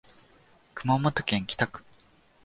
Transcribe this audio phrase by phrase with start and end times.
[0.73, 1.83] 熊本市北区